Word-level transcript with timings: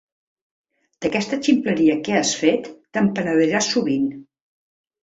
D'aquesta 1.05 1.39
ximpleria 1.49 1.99
que 2.09 2.17
has 2.21 2.35
fet, 2.43 2.73
te'n 2.99 3.13
penediràs 3.21 3.73
sovint. 3.77 4.15